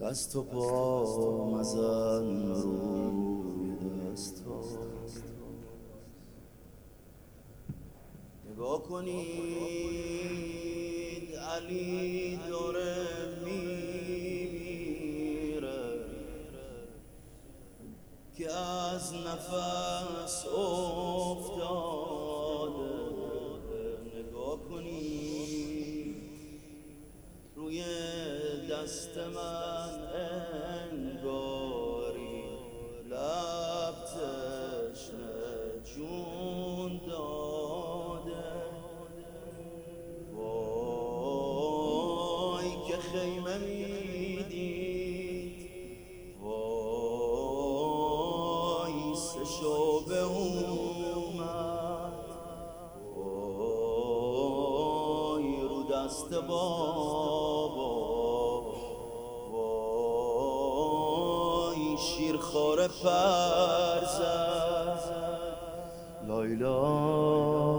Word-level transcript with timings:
دست 0.00 0.36
و 0.36 0.42
پا 0.42 1.44
مزن 1.50 2.52
روی 2.54 3.76
دست 4.12 4.44
نگاه 8.50 8.82
کنید 8.82 9.26
علی 11.36 12.36
داره 12.48 13.06
میمیره. 13.44 14.70
که 18.36 18.52
از 18.52 19.14
نفس 19.14 20.46
افتاده 20.46 21.99
دست 28.90 29.18
من 29.18 29.90
انگاری 30.90 32.42
لب 33.10 33.94
تشنه 34.04 35.82
جون 35.94 36.92
داده. 37.06 38.50
وای 40.34 42.70
که 42.88 42.96
خیمه 42.96 43.58
می‌دید 43.58 45.56
وای 46.42 48.98
سه 49.14 49.44
شعبه 49.44 50.22
اومد. 50.22 52.12
وای 53.16 55.48
رو 55.60 55.82
دست 55.92 56.34
بابا 56.34 57.49
شیرخواره 62.40 62.88
پر 62.88 64.00
لایلای 66.28 67.70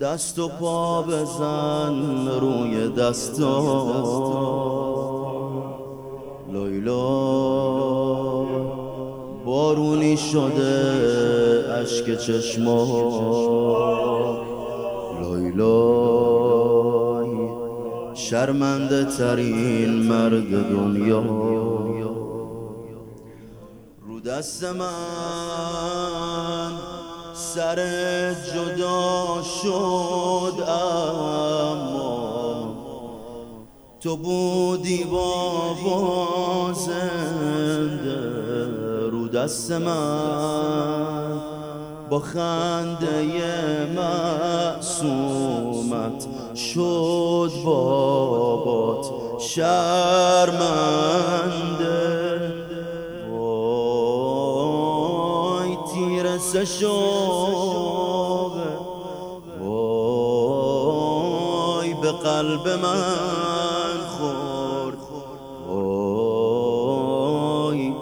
دست 0.00 0.38
و 0.38 0.48
پا 0.48 1.02
بزن 1.02 2.28
روی 2.40 2.88
دستا 2.88 3.62
لایلا 6.52 7.28
بارونی 9.44 10.16
شده 10.16 11.64
اشک 11.80 12.18
چشما. 12.18 12.84
لایلای 15.22 16.48
شرمنده 18.14 19.04
ترین 19.04 19.90
مرد 19.90 20.50
دنیا. 20.70 21.48
دست 24.28 24.64
من 24.64 24.88
سر 27.34 27.78
جدا 28.34 29.42
شد 29.62 30.62
اما 30.68 32.08
تو 34.00 34.16
بودی 34.16 35.04
بابا 35.04 36.72
زنده 36.72 38.20
رو 39.10 39.28
دست 39.28 39.72
من 39.72 41.40
با 42.10 42.18
خنده 42.18 43.86
معصومت 44.76 45.26
شد 46.54 47.52
بابات 47.64 49.06
سه 56.52 56.86
وای 59.60 61.94
به 62.02 62.12
قلب 62.12 62.68
من 62.68 63.98
خورد. 64.18 64.98
وای 65.68 67.92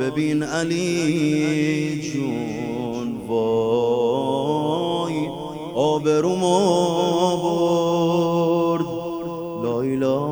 ببین 0.00 0.42
علی 0.42 2.00
جون. 2.12 3.28
وای 3.28 5.28
آبروم 5.74 6.40
برد 7.42 8.86
لایلا. 9.64 10.26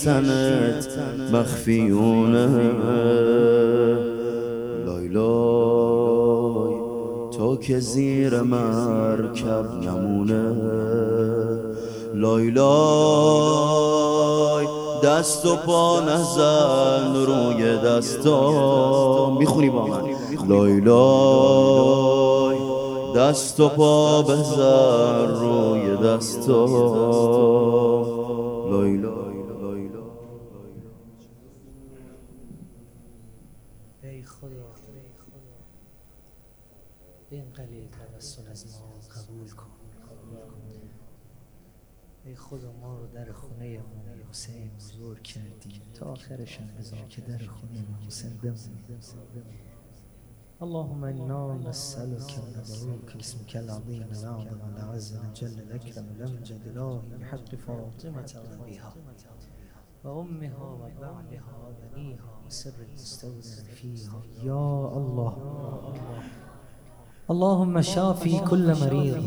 مخفیونه. 1.33 2.49
لایلای 4.87 6.75
تو 7.37 7.57
که 7.57 7.79
زیر 7.79 8.41
مرکب 8.41 9.65
نمونه. 9.83 10.57
لایلای 12.15 12.65
دست 15.05 15.47
و 15.47 15.57
پا 15.57 16.01
نزن 16.01 17.15
روی 17.27 17.77
دستا 17.77 19.31
می‌خونی 19.39 19.71
با 19.71 19.87
من؟ 19.87 20.03
لایلای 20.49 22.25
دست 23.15 23.61
و 23.61 23.69
پا 23.69 24.23
بزر 24.23 25.27
روی 25.27 25.97
دستا 25.97 26.67
لایلا 28.71 29.25
ای 34.03 34.23
خدا 34.23 34.75
این 37.31 37.51
قلیل 37.55 37.89
توسل 37.89 38.51
از 38.51 38.67
ما 38.67 39.01
قبول 39.15 39.51
کن. 39.51 39.67
ای 42.25 42.35
خدا 42.35 42.73
ما 42.73 42.99
رو 42.99 43.07
در 43.07 43.33
خونه 43.33 43.67
امام 43.67 44.29
حسین 44.31 44.71
بزرگ 44.77 45.23
کردی. 45.23 45.83
تا 45.95 46.07
آخرش 46.07 46.59
هم 46.59 46.67
بذار 46.79 47.07
که 47.09 47.21
در 47.21 47.39
خونه 47.39 47.79
امام 47.89 48.07
حسین 48.07 48.37
بمونی. 48.43 49.84
اللهم 50.65 51.05
إنا 51.05 51.59
نسألك 51.69 52.31
وندعوك 52.43 53.17
باسمك 53.17 53.57
العظيم 53.57 54.07
الأعظم 54.13 54.61
الأعز 54.73 55.09
الجل 55.25 55.57
الأكرم 55.65 56.07
الأمجد 56.17 56.61
الإله 56.67 57.03
بحق 57.21 57.51
فاطمة 57.67 58.31
وأبيها 58.43 58.95
وأمها 60.05 60.65
وبعدها 60.81 61.53
وبنيها 61.65 62.31
وسر 62.47 62.73
المستودع 62.89 63.65
فيها. 63.75 64.17
يا 64.45 64.69
الله. 64.99 65.33
اللهم 67.31 67.81
شافي 67.81 68.39
كل 68.41 68.69
مريض. 68.81 69.25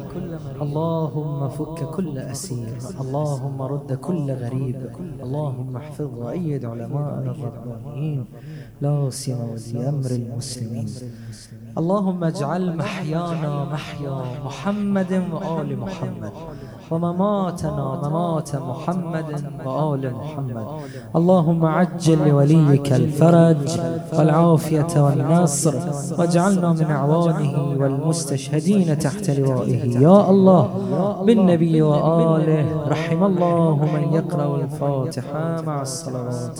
اللهم 0.61 1.49
فك 1.49 1.79
كل 1.97 2.17
أسير. 2.17 2.77
اللهم 3.01 3.61
رد 3.61 3.93
كل 3.93 4.31
غريب. 4.31 4.79
اللهم 5.25 5.77
احفظ 5.77 6.09
وأيد 6.19 6.65
علماءنا 6.65 7.31
الربانيين. 7.31 8.25
لا 8.81 9.09
سيما 9.09 9.43
ولي 9.43 9.89
أمر 9.89 10.11
المسلمين. 10.11 10.89
اللهم 11.77 12.23
اجعل 12.23 12.77
محيانا 12.77 13.65
محيا 13.73 14.17
محمد 14.45 15.11
وآل 15.33 15.79
محمد 15.79 16.31
ومماتنا 16.91 17.85
ممات 18.03 18.56
محمد 18.56 19.29
وآل 19.65 20.13
محمد. 20.15 20.68
اللهم 21.15 21.65
عجل 21.65 22.27
لوليك 22.27 22.94
الفرج 22.94 23.79
والعافية 24.18 24.94
والنصر 25.06 25.75
واجعلنا 26.19 26.74
من 26.74 26.88
أعوانه 26.91 27.53
والمستشهدين 27.79 29.00
تحت 29.00 29.29
لوائه. 29.29 30.00
يا 30.00 30.29
الله 30.29 30.63
بالنبي 31.25 31.81
وآله 31.81 32.88
رحم 32.88 33.24
الله 33.24 33.75
من 33.94 34.03
يقرأ 34.13 34.56
الفاتحة 34.62 35.62
مع 35.62 35.81
الصلوات. 35.81 36.59